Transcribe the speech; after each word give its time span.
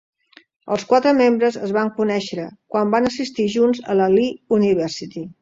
Els 0.75 0.85
quatre 0.93 1.11
membres 1.17 1.59
es 1.67 1.73
van 1.75 1.91
conèixer 1.99 2.47
quan 2.77 2.95
van 2.97 3.09
assistir 3.11 3.47
junts 3.59 3.83
a 3.95 3.99
la 4.01 4.09
Lee 4.17 4.33
University. 4.61 5.25